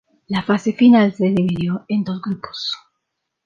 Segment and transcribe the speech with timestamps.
[0.29, 2.71] La fase final se dividió en dos grupos.